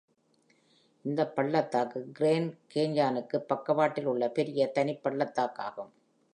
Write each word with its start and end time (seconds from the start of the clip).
இந்தப் 1.05 1.35
பள்ளத்தாக்கு, 1.35 2.11
கிரேண்ட் 2.19 2.57
கேன்யானுக்கு 2.75 3.37
பக்கவாட்டில் 3.37 4.05
உள்ள 4.05 4.29
பெரிய 4.29 4.67
தனிப் 4.67 5.03
பள்ளத்தாக்காகும். 5.03 5.91